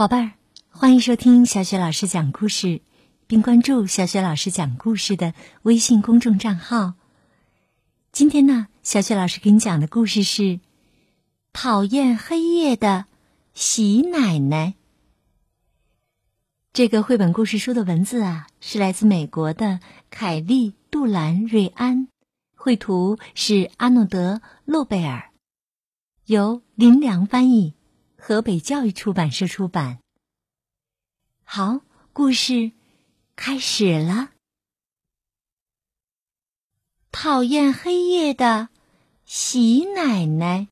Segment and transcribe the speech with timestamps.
[0.00, 0.32] 宝贝儿，
[0.70, 2.80] 欢迎收听小雪老师讲故事，
[3.26, 6.94] 并关注小雪老师讲故事的微信公众账号。
[8.10, 10.42] 今天呢，小雪老师给你讲的故事是
[11.52, 13.04] 《讨厌黑夜的
[13.52, 14.68] 喜奶奶》。
[16.72, 22.08] 这个绘本故事书的文字啊，是来自美国的凯利·杜兰瑞安，
[22.56, 25.30] 绘图是阿诺德·洛贝尔，
[26.24, 27.74] 由林良翻译。
[28.22, 30.02] 河北教育出版社出版。
[31.42, 31.80] 好，
[32.12, 32.72] 故事
[33.34, 34.32] 开始了。
[37.10, 38.68] 讨厌黑夜的
[39.24, 40.68] 喜奶奶。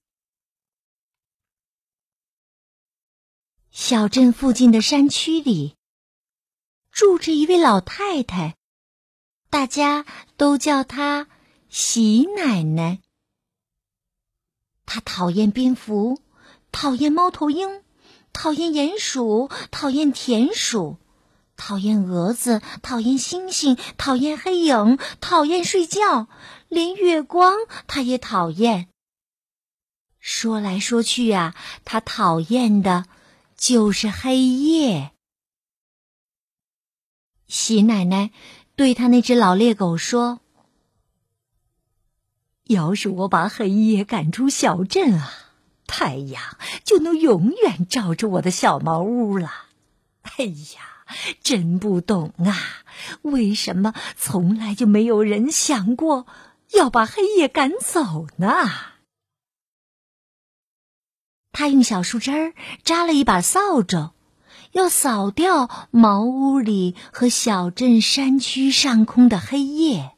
[3.71, 5.75] 小镇附近的山区里，
[6.91, 8.57] 住着一位老太太，
[9.49, 10.05] 大家
[10.37, 11.29] 都叫她
[11.71, 13.01] 喜奶奶。
[14.85, 16.21] 她讨厌蝙蝠。
[16.71, 17.83] 讨厌猫头鹰，
[18.33, 20.99] 讨厌鼹鼠，讨厌田鼠，
[21.57, 26.29] 讨厌蛾子，讨厌星星，讨厌黑影，讨厌睡觉，
[26.69, 27.55] 连月光
[27.87, 28.89] 他也讨厌。
[30.21, 33.07] 说来说去呀，他讨厌的
[33.57, 35.13] 就是黑夜。
[37.47, 38.31] 喜奶奶
[38.77, 40.41] 对他那只老猎狗说
[42.69, 45.33] ：“要是我把黑夜赶出小镇啊！”
[45.89, 46.41] 太阳
[46.85, 49.51] 就能永远照着我的小茅屋了。
[50.23, 51.07] 哎呀，
[51.43, 52.85] 真不懂啊！
[53.23, 56.27] 为什么从来就没有人想过
[56.75, 58.69] 要把黑夜赶走呢？
[61.51, 64.13] 他用小树枝儿扎了一把扫帚，
[64.73, 70.13] 要扫掉茅屋里和小镇山区上空的黑夜。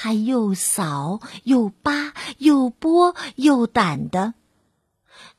[0.00, 4.34] 他又扫又扒又拨又掸的，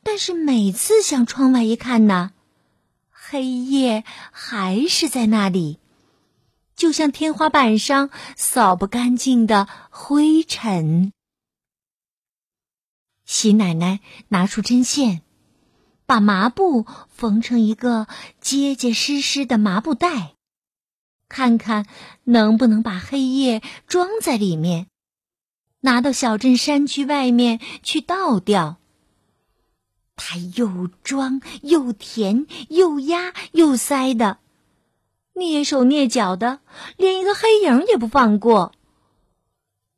[0.03, 2.33] 但是每次向窗外一看呢，
[3.09, 5.79] 黑夜还是在那里，
[6.75, 11.13] 就像天花板上扫不干净的灰尘。
[13.23, 15.21] 喜奶奶拿出针线，
[16.05, 18.07] 把麻布缝成一个
[18.41, 20.35] 结结实实的麻布袋。
[21.29, 21.85] 看看
[22.25, 24.87] 能不能把黑夜装在里面，
[25.81, 28.77] 拿到小镇山区外面去倒掉。
[30.17, 34.39] 他又装又填又压又塞的，
[35.33, 36.59] 蹑手蹑脚的，
[36.97, 38.73] 连一个黑影也不放过。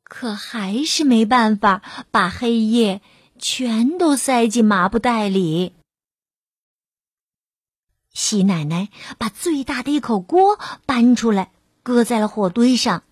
[0.04, 3.00] 可还是没办法把黑夜
[3.38, 5.72] 全都塞进麻布袋里。
[8.12, 11.50] 喜奶奶把最大的一口锅搬出来，
[11.82, 13.04] 搁在了火堆上，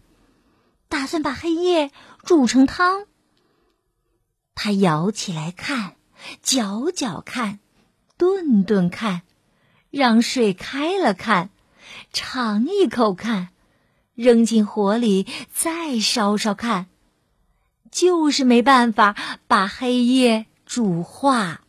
[0.89, 1.91] 打算把黑夜
[2.23, 3.07] 煮成汤。
[4.55, 5.95] 他舀起来看，
[6.43, 7.61] 搅搅看，
[8.19, 9.23] 炖炖看，
[9.91, 11.49] 让水开了看，
[12.13, 13.49] 尝一口看，
[14.15, 16.89] 扔进火里再烧烧看，
[17.91, 21.63] 就是没办法把黑夜煮化。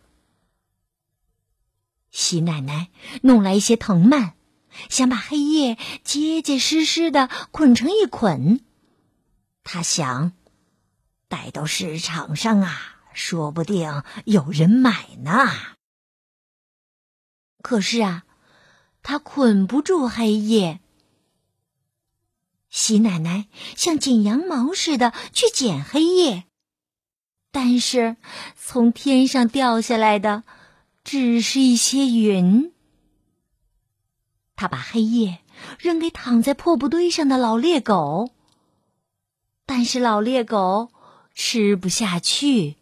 [2.12, 2.90] 喜奶奶
[3.24, 4.34] 弄来一些藤蔓，
[4.90, 8.64] 想把黑夜结结实实的捆成一捆。
[9.64, 10.34] 他想，
[11.28, 15.50] 带到市场上啊，说不定有人买呢。
[17.62, 18.24] 可是啊，
[19.02, 20.82] 他捆不住黑夜。
[22.70, 26.46] 喜奶奶像剪羊毛似的去剪黑夜，
[27.52, 28.18] 但是
[28.58, 30.44] 从天上掉下来的。
[31.03, 32.72] 只是一些云。
[34.56, 35.39] 他把黑夜
[35.79, 38.29] 扔给躺在破布堆上的老猎狗，
[39.66, 40.91] 但是老猎狗
[41.34, 42.75] 吃不下去。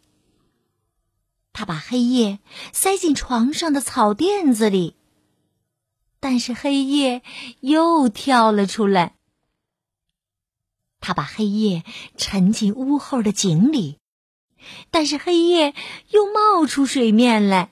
[1.54, 2.40] 他把黑夜
[2.74, 4.96] 塞进床上的草垫子里，
[6.20, 7.22] 但是黑夜
[7.62, 9.16] 又跳了出来。
[11.00, 11.84] 他把黑夜
[12.18, 13.98] 沉进屋后的井里，
[14.92, 15.74] 但是黑夜
[16.10, 17.72] 又冒出水面来。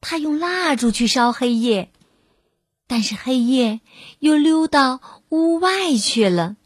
[0.00, 1.92] 他用蜡烛去烧黑夜，
[2.86, 3.80] 但是黑夜
[4.18, 6.56] 又溜到屋外去了。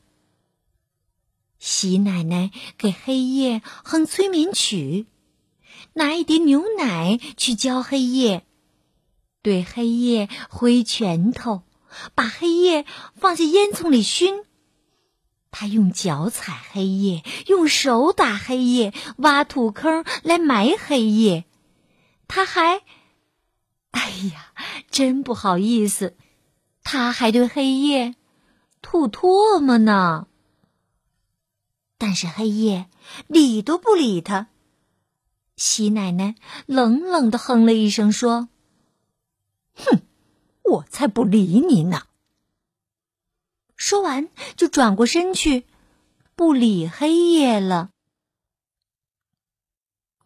[1.59, 5.07] 喜奶奶给黑夜哼催眠曲，
[5.95, 8.45] 拿一碟牛奶去浇黑夜，
[9.43, 11.63] 对黑夜挥拳头，
[12.15, 14.45] 把黑夜放在烟囱里熏。
[15.51, 21.45] 他用脚踩黑夜，用手打黑夜，挖土坑来埋黑夜。
[22.29, 22.83] 他还。
[23.95, 24.53] 哎呀，
[24.91, 26.17] 真不好意思，
[26.83, 28.17] 他还对黑夜
[28.83, 30.27] 吐唾沫呢。
[31.97, 32.91] 但是黑夜
[33.29, 34.49] 理都不理他。
[35.57, 36.35] 喜奶奶
[36.67, 38.49] 冷冷的哼了一声，说
[39.75, 40.03] ：“哼，
[40.65, 42.03] 我才不理你呢！
[43.77, 45.65] 说完，就转过身去，
[46.35, 47.91] 不理黑夜了。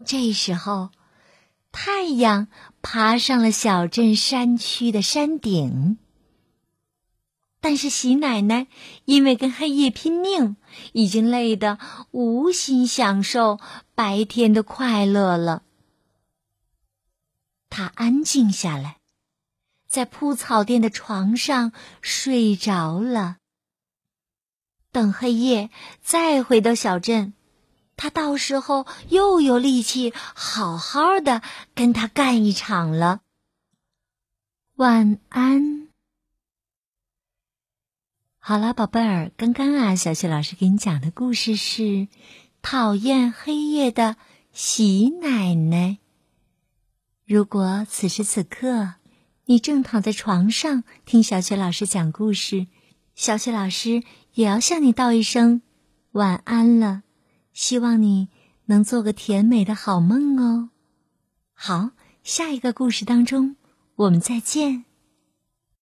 [0.06, 0.90] 这时候，
[1.80, 2.48] 太阳
[2.82, 5.96] 爬上了小镇山区的山顶。
[7.60, 8.66] 但是喜奶奶
[9.04, 10.56] 因为跟黑夜拼命，
[10.92, 11.78] 已经累得
[12.10, 13.60] 无心享受
[13.94, 15.62] 白天的快乐了。
[17.70, 18.96] 她安静下来，
[19.86, 21.70] 在铺草垫的床上
[22.02, 23.36] 睡着了。
[24.90, 25.70] 等黑夜
[26.02, 27.34] 再回到小镇，
[27.98, 31.42] 他到时候又有力气好好的
[31.74, 33.20] 跟他干一场了。
[34.76, 35.88] 晚安。
[38.38, 42.08] 好了，宝贝儿，刚刚啊，小雪老师给你讲的故事是
[42.62, 44.16] 讨厌黑夜的
[44.52, 45.98] 喜奶奶。
[47.26, 48.94] 如果此时此刻
[49.44, 52.68] 你正躺在床上听小雪老师讲故事，
[53.14, 54.02] 小雪老师
[54.32, 55.60] 也要向你道一声
[56.12, 57.02] 晚安了。
[57.60, 58.28] 希望你
[58.66, 60.70] 能做个甜美的好梦哦。
[61.52, 61.90] 好，
[62.22, 63.56] 下一个故事当中
[63.96, 64.84] 我们再见。